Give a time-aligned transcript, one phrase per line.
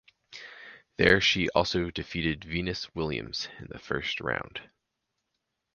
[0.97, 4.67] There she also defeated Venus Williams in the first round.